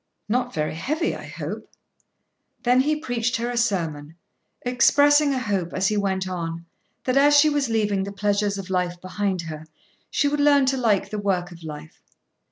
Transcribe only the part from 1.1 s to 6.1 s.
I hope." Then he preached her a sermon, expressing a hope as he